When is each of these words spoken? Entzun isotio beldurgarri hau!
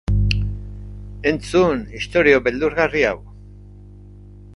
Entzun 1.31 1.83
isotio 1.99 2.39
beldurgarri 2.47 3.05
hau! 3.11 3.15